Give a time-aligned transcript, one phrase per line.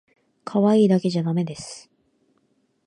[0.45, 1.91] かわいいだけじゃだめです